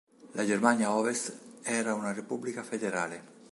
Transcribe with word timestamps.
La 0.31 0.43
Germania 0.47 0.95
Ovest 0.95 1.31
era 1.61 1.93
una 1.93 2.11
Repubblica 2.11 2.63
federale. 2.63 3.23